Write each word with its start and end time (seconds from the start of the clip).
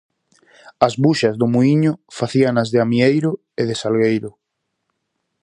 As 0.87 0.93
buxas 1.03 1.35
do 1.39 1.47
muíño 1.53 1.93
facíanas 2.19 2.67
de 2.73 2.79
amieiro 2.85 3.31
e 3.61 3.63
de 3.69 3.75
salgueiro. 3.81 4.31